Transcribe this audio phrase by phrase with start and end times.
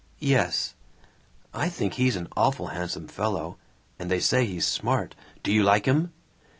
[0.17, 0.73] "Yes."
[1.53, 3.59] "I think he's an awful handsome fellow,
[3.99, 5.13] and they say he's smart.
[5.43, 6.11] Do you like him?"